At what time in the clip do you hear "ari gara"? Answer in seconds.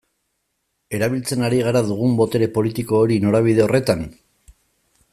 1.49-1.83